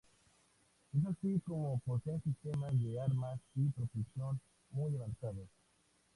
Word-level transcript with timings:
Es 0.97 1.05
así 1.05 1.39
como 1.45 1.77
poseen 1.85 2.23
sistemas 2.23 2.71
de 2.81 2.99
armas 2.99 3.39
y 3.53 3.69
propulsión 3.69 4.41
muy 4.71 4.95
avanzados. 4.95 5.47